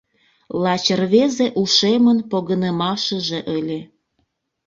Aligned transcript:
Лач 0.63 0.85
рвезе 0.99 1.47
ушемын 1.61 2.19
погынымашыже 2.31 3.39
ыле. 3.57 3.79